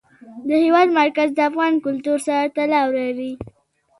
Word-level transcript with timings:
د 0.47 0.49
هېواد 0.63 0.87
مرکز 0.99 1.29
د 1.33 1.39
افغان 1.49 1.73
کلتور 1.85 2.17
سره 2.27 2.43
تړاو 2.57 2.87
لري. 2.99 3.31